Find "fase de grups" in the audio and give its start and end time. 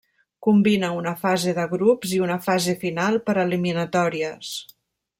1.25-2.15